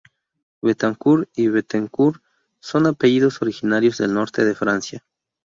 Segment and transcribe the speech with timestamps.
[0.63, 2.23] Betancourt y Bettencourt
[2.59, 5.03] son apellidos originarios del norte de Francia.